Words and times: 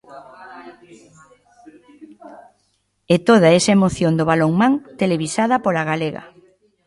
E 3.13 3.15
toda 3.29 3.49
esa 3.57 3.75
emoción 3.77 4.13
do 4.15 4.27
balonmán 4.31 4.73
televisada 5.01 5.55
pola 5.65 5.83
Galega. 5.91 6.23